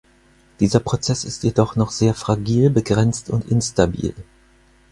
[0.59, 4.15] Dieser Prozess ist jedoch noch sehr fragil, begrenzt und instabil.